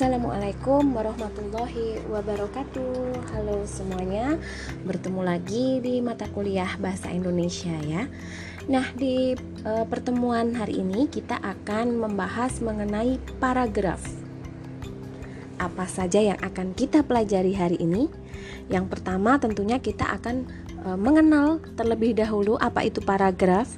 [0.00, 3.20] Assalamualaikum warahmatullahi wabarakatuh.
[3.36, 4.40] Halo semuanya,
[4.88, 8.08] bertemu lagi di mata kuliah Bahasa Indonesia ya.
[8.64, 14.00] Nah, di e, pertemuan hari ini kita akan membahas mengenai paragraf.
[15.60, 18.08] Apa saja yang akan kita pelajari hari ini?
[18.72, 20.48] Yang pertama, tentunya kita akan
[20.96, 23.68] mengenal terlebih dahulu apa itu paragraf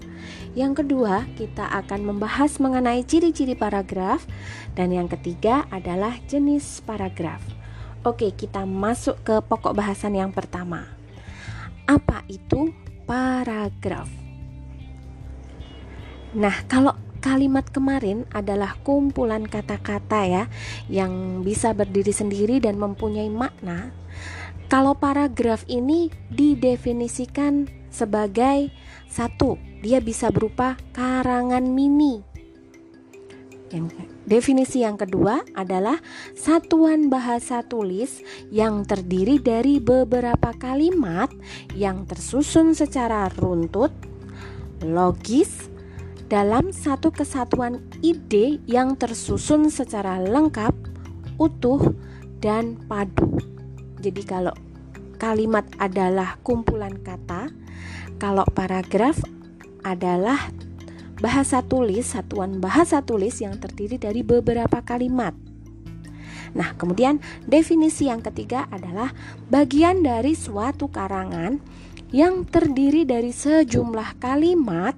[0.53, 4.29] yang kedua, kita akan membahas mengenai ciri-ciri paragraf
[4.77, 7.41] dan yang ketiga adalah jenis paragraf.
[8.05, 10.93] Oke, kita masuk ke pokok bahasan yang pertama.
[11.89, 12.69] Apa itu
[13.09, 14.13] paragraf?
[16.37, 20.45] Nah, kalau kalimat kemarin adalah kumpulan kata-kata ya
[20.93, 23.89] yang bisa berdiri sendiri dan mempunyai makna.
[24.73, 28.73] Kalau paragraf ini didefinisikan sebagai
[29.05, 32.25] satu, dia bisa berupa karangan mini.
[34.25, 36.01] Definisi yang kedua adalah
[36.33, 41.29] satuan bahasa tulis yang terdiri dari beberapa kalimat
[41.77, 43.93] yang tersusun secara runtut,
[44.81, 45.69] logis,
[46.33, 50.73] dalam satu kesatuan ide yang tersusun secara lengkap,
[51.37, 51.93] utuh,
[52.41, 53.37] dan padu.
[54.03, 54.51] Jadi kalau
[55.23, 57.55] kalimat adalah kumpulan kata,
[58.19, 59.15] kalau paragraf
[59.87, 60.51] adalah
[61.23, 65.39] bahasa tulis, satuan bahasa tulis yang terdiri dari beberapa kalimat.
[66.53, 69.15] Nah, kemudian definisi yang ketiga adalah
[69.49, 71.63] bagian dari suatu karangan
[72.13, 74.93] yang terdiri dari sejumlah kalimat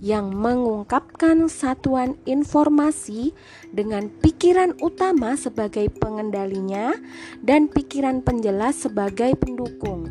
[0.00, 3.36] yang mengungkapkan satuan informasi
[3.72, 6.96] dengan pikiran utama sebagai pengendalinya
[7.44, 10.08] dan pikiran penjelas sebagai pendukung.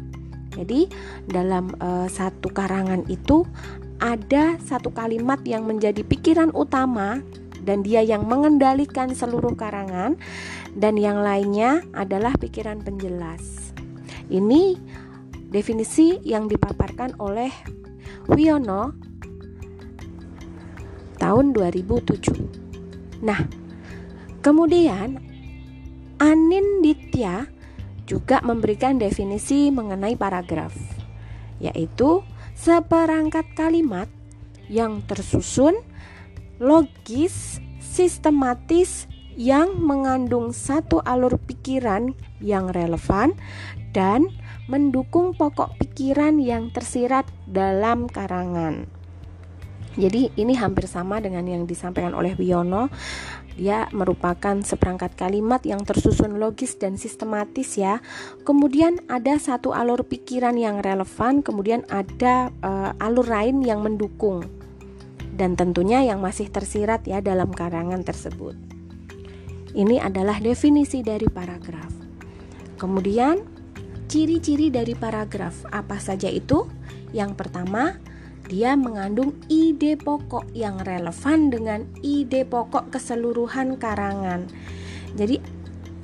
[0.53, 0.85] Jadi,
[1.25, 3.41] dalam uh, satu karangan itu
[3.97, 7.25] ada satu kalimat yang menjadi pikiran utama
[7.65, 10.19] dan dia yang mengendalikan seluruh karangan
[10.77, 13.73] dan yang lainnya adalah pikiran penjelas.
[14.29, 14.77] Ini
[15.53, 17.53] definisi yang dipaparkan oleh
[18.25, 18.97] Wiono
[21.21, 23.21] tahun 2007.
[23.21, 23.39] Nah,
[24.41, 25.21] kemudian
[26.17, 27.47] Anin Ditya
[28.03, 30.75] juga memberikan definisi mengenai paragraf,
[31.63, 32.25] yaitu
[32.57, 34.11] seperangkat kalimat
[34.67, 35.79] yang tersusun,
[36.59, 43.33] logis, sistematis, yang mengandung satu alur pikiran yang relevan
[43.95, 44.29] dan
[44.71, 48.87] mendukung pokok pikiran yang tersirat dalam karangan.
[49.93, 52.89] Jadi ini hampir sama dengan yang disampaikan oleh Wiono.
[53.53, 58.01] Dia merupakan seperangkat kalimat yang tersusun logis dan sistematis ya.
[58.41, 64.41] Kemudian ada satu alur pikiran yang relevan, kemudian ada uh, alur lain yang mendukung.
[65.37, 68.57] Dan tentunya yang masih tersirat ya dalam karangan tersebut.
[69.77, 71.93] Ini adalah definisi dari paragraf.
[72.81, 73.52] Kemudian
[74.13, 76.69] Ciri-ciri dari paragraf apa saja itu?
[77.17, 77.97] Yang pertama,
[78.45, 84.45] dia mengandung ide pokok yang relevan dengan ide pokok keseluruhan karangan.
[85.17, 85.41] Jadi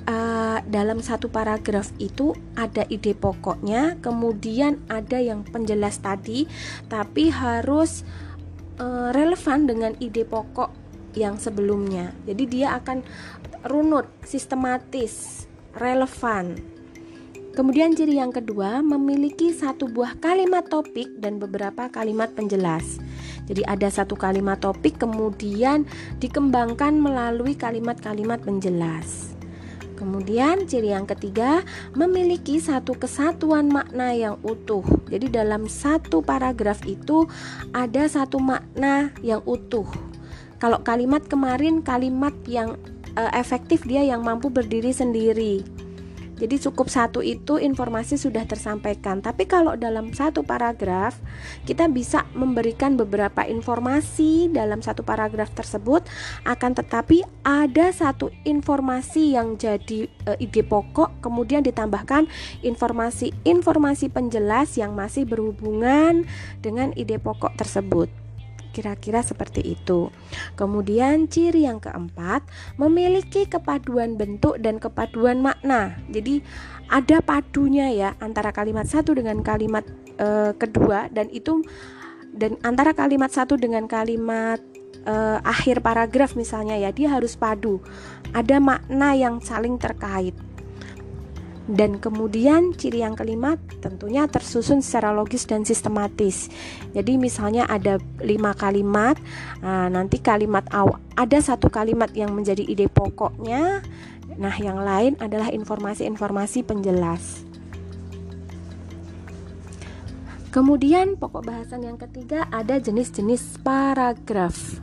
[0.10, 6.50] uh, dalam satu paragraf itu ada ide pokoknya, kemudian ada yang penjelas tadi,
[6.90, 8.02] tapi harus
[8.82, 10.74] uh, relevan dengan ide pokok
[11.14, 12.10] yang sebelumnya.
[12.26, 13.06] Jadi dia akan
[13.70, 15.46] runut, sistematis,
[15.78, 16.79] relevan.
[17.60, 23.04] Kemudian ciri yang kedua memiliki satu buah kalimat topik dan beberapa kalimat penjelas.
[23.52, 25.84] Jadi ada satu kalimat topik kemudian
[26.24, 29.36] dikembangkan melalui kalimat-kalimat penjelas.
[30.00, 31.60] Kemudian ciri yang ketiga
[32.00, 34.88] memiliki satu kesatuan makna yang utuh.
[35.12, 37.28] Jadi dalam satu paragraf itu
[37.76, 39.84] ada satu makna yang utuh.
[40.64, 42.80] Kalau kalimat kemarin kalimat yang
[43.20, 45.79] uh, efektif dia yang mampu berdiri sendiri.
[46.40, 49.20] Jadi cukup satu itu informasi sudah tersampaikan.
[49.20, 51.20] Tapi kalau dalam satu paragraf
[51.68, 56.08] kita bisa memberikan beberapa informasi dalam satu paragraf tersebut
[56.48, 62.32] akan tetapi ada satu informasi yang jadi e, ide pokok kemudian ditambahkan
[62.64, 66.24] informasi-informasi penjelas yang masih berhubungan
[66.64, 68.29] dengan ide pokok tersebut.
[68.70, 70.14] Kira-kira seperti itu.
[70.54, 72.46] Kemudian ciri yang keempat
[72.78, 75.98] memiliki kepaduan bentuk dan kepaduan makna.
[76.10, 76.42] Jadi
[76.90, 79.86] ada padunya ya antara kalimat satu dengan kalimat
[80.18, 81.62] e, kedua dan itu
[82.30, 84.62] dan antara kalimat satu dengan kalimat
[85.06, 87.82] e, akhir paragraf misalnya ya dia harus padu.
[88.34, 90.49] Ada makna yang saling terkait.
[91.70, 96.50] Dan kemudian ciri yang kelima tentunya tersusun secara logis dan sistematis.
[96.98, 99.22] Jadi misalnya ada lima kalimat,
[99.62, 103.86] nah, nanti kalimat awal ada satu kalimat yang menjadi ide pokoknya
[104.40, 107.44] Nah, yang lain adalah informasi-informasi penjelas.
[110.50, 114.80] Kemudian pokok bahasan yang ketiga ada jenis-jenis paragraf.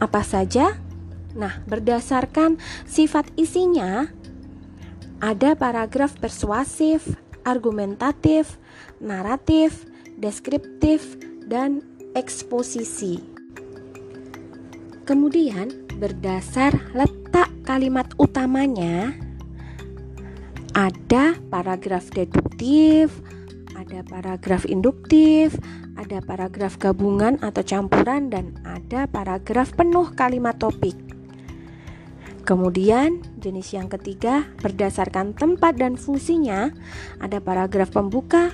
[0.00, 0.80] Apa saja?
[1.36, 2.58] Nah, berdasarkan
[2.88, 4.10] sifat isinya
[5.20, 7.04] ada paragraf persuasif,
[7.44, 8.56] argumentatif,
[9.04, 9.84] naratif,
[10.16, 11.84] deskriptif, dan
[12.16, 13.20] eksposisi.
[15.04, 19.12] Kemudian, berdasar letak kalimat utamanya,
[20.72, 23.12] ada paragraf deduktif,
[23.76, 25.58] ada paragraf induktif,
[25.98, 31.09] ada paragraf gabungan atau campuran, dan ada paragraf penuh kalimat topik.
[32.50, 36.74] Kemudian, jenis yang ketiga, berdasarkan tempat dan fungsinya,
[37.22, 38.50] ada paragraf pembuka,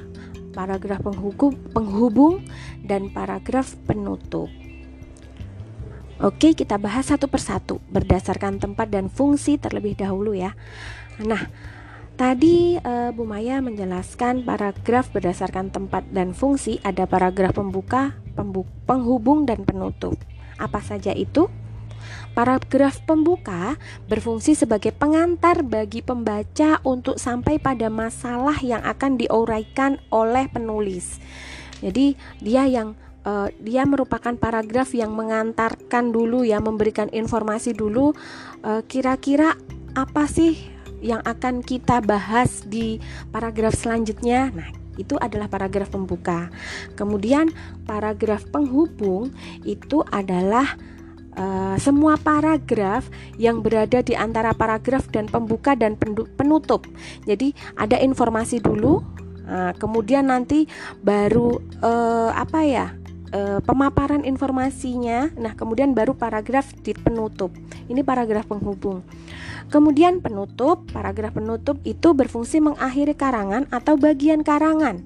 [0.52, 1.00] paragraf
[1.72, 2.44] penghubung,
[2.84, 4.52] dan paragraf penutup.
[6.20, 10.52] Oke, kita bahas satu persatu berdasarkan tempat dan fungsi terlebih dahulu ya.
[11.24, 11.48] Nah,
[12.16, 19.44] Tadi uh, Bu Maya menjelaskan paragraf berdasarkan tempat dan fungsi ada paragraf pembuka, pembu penghubung
[19.44, 20.16] dan penutup.
[20.56, 21.52] Apa saja itu?
[22.36, 30.46] Paragraf pembuka berfungsi sebagai pengantar bagi pembaca untuk sampai pada masalah yang akan diuraikan oleh
[30.52, 31.16] penulis.
[31.80, 32.92] Jadi, dia yang
[33.24, 38.12] uh, dia merupakan paragraf yang mengantarkan dulu ya, memberikan informasi dulu
[38.90, 39.58] kira-kira uh,
[39.96, 43.00] apa sih yang akan kita bahas di
[43.32, 44.52] paragraf selanjutnya.
[44.52, 46.48] Nah, itu adalah paragraf pembuka.
[46.96, 47.52] Kemudian
[47.84, 49.32] paragraf penghubung
[49.62, 50.76] itu adalah
[51.36, 53.06] uh, semua paragraf
[53.36, 55.94] yang berada di antara paragraf dan pembuka dan
[56.36, 56.88] penutup.
[57.28, 59.04] Jadi ada informasi dulu,
[59.46, 60.66] uh, kemudian nanti
[61.04, 62.88] baru uh, apa ya?
[63.36, 65.28] Uh, pemaparan informasinya.
[65.36, 67.52] Nah, kemudian baru paragraf di penutup.
[67.84, 69.04] Ini paragraf penghubung.
[69.68, 75.04] Kemudian penutup, paragraf penutup itu berfungsi mengakhiri karangan atau bagian karangan.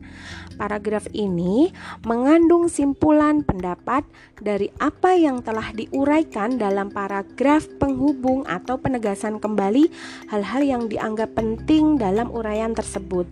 [0.55, 1.75] Paragraf ini
[2.07, 4.07] mengandung simpulan pendapat
[4.39, 9.91] dari apa yang telah diuraikan dalam paragraf penghubung atau penegasan kembali
[10.31, 13.27] hal-hal yang dianggap penting dalam uraian tersebut.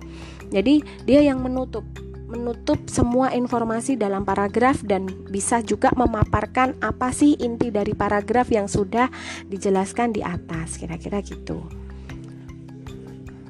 [0.50, 1.87] Jadi, dia yang menutup
[2.29, 8.69] menutup semua informasi dalam paragraf dan bisa juga memaparkan apa sih inti dari paragraf yang
[8.69, 9.09] sudah
[9.49, 11.65] dijelaskan di atas, kira-kira gitu.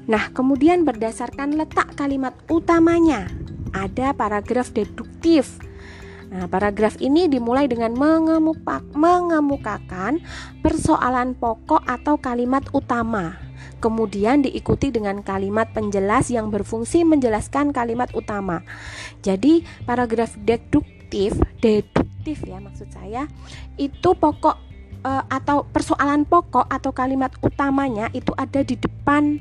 [0.09, 3.29] Nah, kemudian berdasarkan letak kalimat utamanya,
[3.75, 5.68] ada paragraf deduktif.
[6.29, 7.97] Nah, paragraf ini dimulai dengan
[8.93, 10.21] mengemukakan
[10.61, 13.49] persoalan pokok atau kalimat utama
[13.79, 18.61] kemudian diikuti dengan kalimat penjelas yang berfungsi menjelaskan kalimat utama.
[19.23, 21.33] Jadi, paragraf deduktif,
[21.63, 23.25] deduktif ya maksud saya,
[23.79, 24.59] itu pokok
[25.01, 29.39] e, atau persoalan pokok atau kalimat utamanya itu ada di depan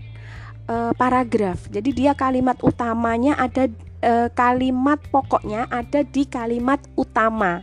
[0.70, 1.66] e, paragraf.
[1.68, 3.66] Jadi dia kalimat utamanya ada
[4.02, 7.62] e, kalimat pokoknya ada di kalimat utama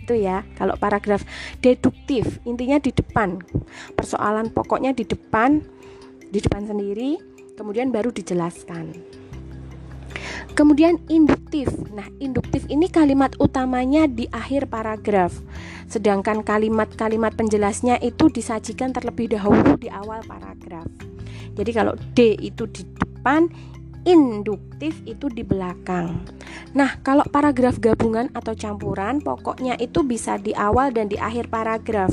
[0.00, 1.22] itu ya kalau paragraf
[1.60, 3.38] deduktif intinya di depan
[3.94, 5.62] persoalan pokoknya di depan
[6.30, 7.18] di depan sendiri,
[7.58, 8.94] kemudian baru dijelaskan.
[10.54, 11.70] Kemudian induktif.
[11.94, 15.34] Nah, induktif ini kalimat utamanya di akhir paragraf.
[15.90, 20.86] Sedangkan kalimat-kalimat penjelasnya itu disajikan terlebih dahulu di awal paragraf.
[21.54, 23.50] Jadi kalau D itu di depan,
[24.04, 26.20] induktif itu di belakang.
[26.72, 32.12] Nah, kalau paragraf gabungan atau campuran, pokoknya itu bisa di awal dan di akhir paragraf.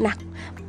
[0.00, 0.14] Nah,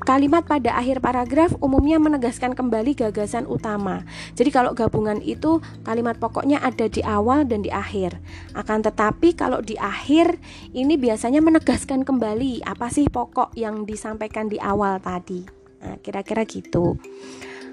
[0.01, 4.01] Kalimat pada akhir paragraf umumnya menegaskan kembali gagasan utama.
[4.33, 8.17] Jadi kalau gabungan itu kalimat pokoknya ada di awal dan di akhir.
[8.57, 10.41] Akan tetapi kalau di akhir
[10.74, 15.45] ini biasanya menegaskan kembali apa sih pokok yang disampaikan di awal tadi.
[15.86, 16.98] Nah, kira-kira gitu.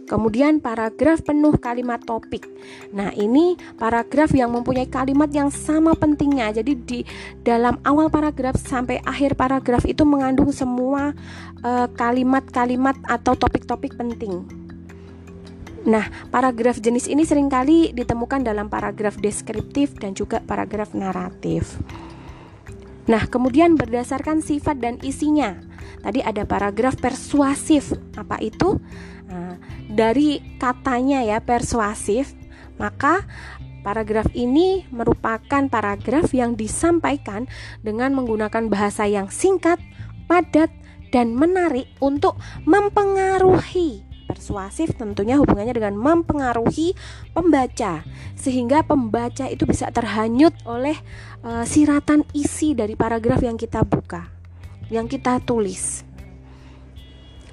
[0.08, 2.48] Kemudian paragraf penuh kalimat topik.
[2.96, 6.48] Nah, ini paragraf yang mempunyai kalimat yang sama pentingnya.
[6.56, 7.00] Jadi di
[7.44, 11.12] dalam awal paragraf sampai akhir paragraf itu mengandung semua
[11.60, 14.48] eh, kalimat-kalimat uh, atau topik-topik penting.
[15.84, 21.76] Nah, paragraf jenis ini sering kali ditemukan dalam paragraf deskriptif dan juga paragraf naratif.
[23.08, 25.56] Nah, kemudian berdasarkan sifat dan isinya.
[26.04, 27.96] Tadi ada paragraf persuasif.
[28.20, 28.76] Apa itu?
[29.98, 32.38] Dari katanya ya persuasif,
[32.78, 33.26] maka
[33.82, 37.50] paragraf ini merupakan paragraf yang disampaikan
[37.82, 39.82] dengan menggunakan bahasa yang singkat,
[40.30, 40.70] padat,
[41.10, 46.92] dan menarik untuk mempengaruhi persuasif tentunya hubungannya dengan mempengaruhi
[47.32, 48.04] pembaca
[48.36, 50.94] sehingga pembaca itu bisa terhanyut oleh
[51.40, 54.28] uh, siratan isi dari paragraf yang kita buka
[54.92, 56.04] yang kita tulis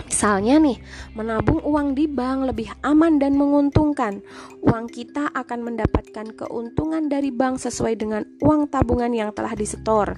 [0.05, 0.77] Misalnya nih,
[1.17, 4.21] menabung uang di bank lebih aman dan menguntungkan.
[4.61, 10.13] Uang kita akan mendapatkan keuntungan dari bank sesuai dengan uang tabungan yang telah disetor.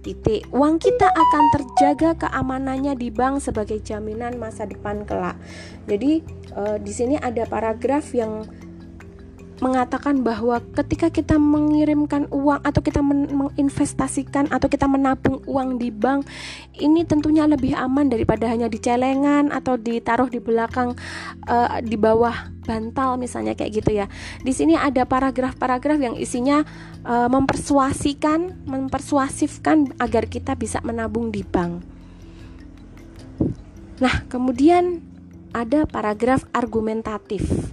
[0.00, 5.34] Titik, uang kita akan terjaga keamanannya di bank sebagai jaminan masa depan kelak.
[5.90, 6.22] Jadi,
[6.54, 8.46] e, di sini ada paragraf yang
[9.58, 15.88] mengatakan bahwa ketika kita mengirimkan uang atau kita men menginvestasikan atau kita menabung uang di
[15.88, 16.28] bank
[16.76, 20.92] ini tentunya lebih aman daripada hanya di celengan atau ditaruh di belakang
[21.48, 24.06] uh, di bawah bantal misalnya kayak gitu ya.
[24.42, 26.66] Di sini ada paragraf-paragraf yang isinya
[27.06, 31.80] uh, mempersuasikan, mempersuasifkan agar kita bisa menabung di bank.
[33.96, 35.00] Nah, kemudian
[35.56, 37.72] ada paragraf argumentatif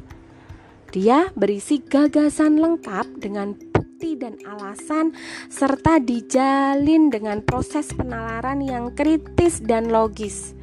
[0.94, 5.18] dia berisi gagasan lengkap dengan bukti dan alasan
[5.50, 10.54] serta dijalin dengan proses penalaran yang kritis dan logis.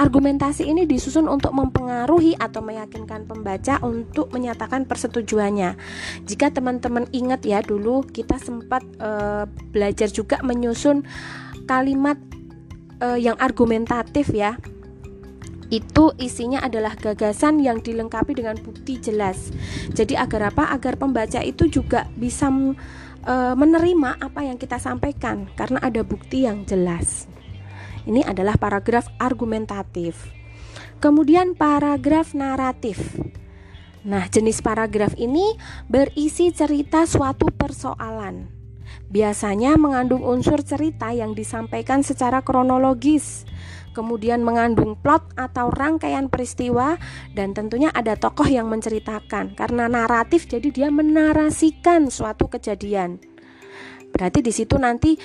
[0.00, 5.76] Argumentasi ini disusun untuk mempengaruhi atau meyakinkan pembaca untuk menyatakan persetujuannya.
[6.24, 9.44] Jika teman-teman ingat ya dulu kita sempat uh,
[9.76, 11.04] belajar juga menyusun
[11.68, 12.16] kalimat
[13.04, 14.56] uh, yang argumentatif ya
[15.70, 19.50] itu isinya adalah gagasan yang dilengkapi dengan bukti jelas.
[19.90, 20.70] Jadi agar apa?
[20.70, 22.46] Agar pembaca itu juga bisa
[23.26, 27.26] e, menerima apa yang kita sampaikan karena ada bukti yang jelas.
[28.06, 30.30] Ini adalah paragraf argumentatif.
[31.02, 33.18] Kemudian paragraf naratif.
[34.06, 35.58] Nah, jenis paragraf ini
[35.90, 38.46] berisi cerita suatu persoalan.
[39.10, 43.42] Biasanya mengandung unsur cerita yang disampaikan secara kronologis
[43.96, 47.00] kemudian mengandung plot atau rangkaian peristiwa
[47.32, 53.16] dan tentunya ada tokoh yang menceritakan karena naratif jadi dia menarasikan suatu kejadian.
[54.12, 55.16] Berarti di situ nanti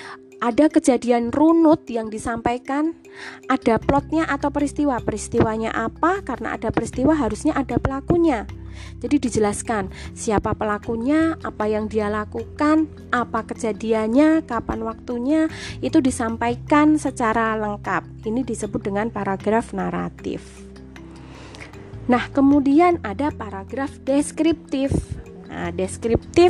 [0.42, 2.98] ada kejadian runut yang disampaikan,
[3.46, 4.98] ada plotnya atau peristiwa.
[4.98, 6.26] Peristiwanya apa?
[6.26, 8.50] Karena ada peristiwa harusnya ada pelakunya.
[8.98, 15.42] Jadi dijelaskan siapa pelakunya, apa yang dia lakukan, apa kejadiannya, kapan waktunya,
[15.86, 18.26] itu disampaikan secara lengkap.
[18.26, 20.42] Ini disebut dengan paragraf naratif.
[22.10, 24.90] Nah, kemudian ada paragraf deskriptif.
[25.52, 26.50] Nah, deskriptif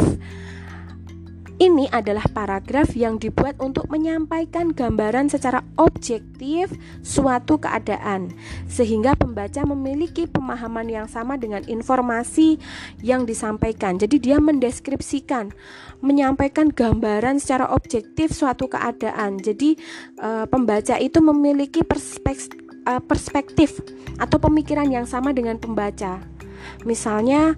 [1.62, 6.74] ini adalah paragraf yang dibuat untuk menyampaikan gambaran secara objektif
[7.06, 8.34] suatu keadaan,
[8.66, 12.58] sehingga pembaca memiliki pemahaman yang sama dengan informasi
[13.06, 14.02] yang disampaikan.
[14.02, 15.54] Jadi, dia mendeskripsikan,
[16.02, 19.38] menyampaikan gambaran secara objektif suatu keadaan.
[19.38, 19.78] Jadi,
[20.18, 22.58] e, pembaca itu memiliki perspektif,
[22.90, 23.78] e, perspektif
[24.18, 26.41] atau pemikiran yang sama dengan pembaca.
[26.84, 27.54] Misalnya,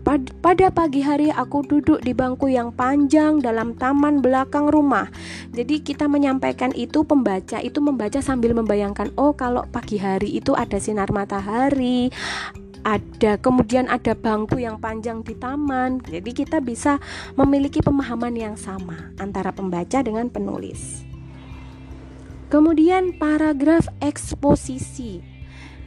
[0.00, 5.10] pad pada pagi hari aku duduk di bangku yang panjang dalam taman belakang rumah.
[5.54, 10.78] Jadi kita menyampaikan itu pembaca itu membaca sambil membayangkan, oh kalau pagi hari itu ada
[10.78, 12.12] sinar matahari,
[12.84, 16.04] ada kemudian ada bangku yang panjang di taman.
[16.04, 17.00] Jadi kita bisa
[17.32, 21.02] memiliki pemahaman yang sama antara pembaca dengan penulis.
[22.52, 25.33] Kemudian paragraf eksposisi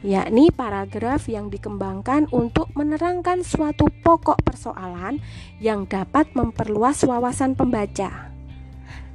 [0.06, 5.18] yakni paragraf yang dikembangkan untuk menerangkan suatu pokok persoalan
[5.58, 8.30] yang dapat memperluas wawasan pembaca.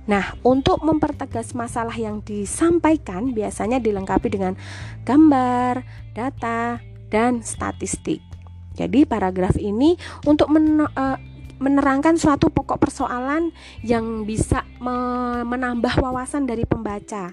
[0.04, 4.60] Nah, untuk mempertegas masalah yang disampaikan biasanya dilengkapi dengan
[5.08, 8.20] gambar, data, dan statistik.
[8.76, 9.96] Jadi, paragraf ini
[10.28, 11.18] untuk men uh,
[11.64, 13.56] menerangkan suatu pokok persoalan
[13.88, 15.16] yang bisa me
[15.48, 17.32] menambah wawasan dari pembaca.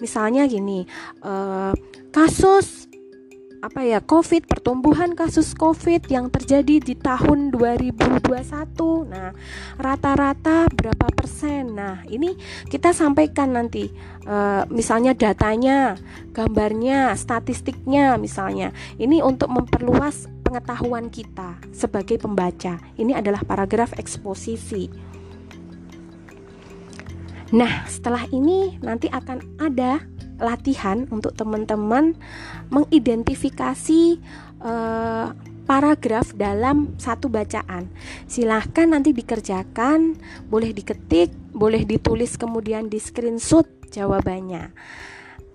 [0.00, 0.88] Misalnya gini,
[1.20, 1.76] uh,
[2.08, 2.88] kasus
[3.66, 8.22] apa ya COVID pertumbuhan kasus COVID yang terjadi di tahun 2021
[9.10, 9.34] nah
[9.80, 11.74] rata-rata berapa persen?
[11.74, 12.36] Nah ini
[12.68, 13.90] kita sampaikan nanti
[14.22, 14.36] e,
[14.70, 15.98] misalnya datanya
[16.30, 18.70] gambarnya statistiknya misalnya.
[19.00, 24.86] Ini untuk memperluas pengetahuan kita sebagai pembaca ini adalah paragraf eksposisi
[27.50, 30.06] nah setelah ini nanti akan ada
[30.38, 32.14] latihan untuk teman-teman
[32.70, 34.22] mengidentifikasi
[34.62, 35.32] uh,
[35.66, 37.90] paragraf dalam satu bacaan.
[38.30, 40.14] Silahkan nanti dikerjakan,
[40.46, 44.70] boleh diketik, boleh ditulis kemudian di screenshot jawabannya.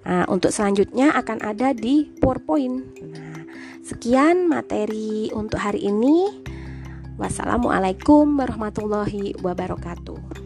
[0.01, 2.75] Nah, untuk selanjutnya akan ada di PowerPoint.
[2.99, 3.30] Nah,
[3.85, 6.43] sekian materi untuk hari ini.
[7.21, 10.40] Wassalamualaikum warahmatullahi wabarakatuh.